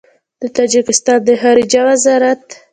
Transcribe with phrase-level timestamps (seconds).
[0.41, 2.43] د تاجکستان د خارجه وزارت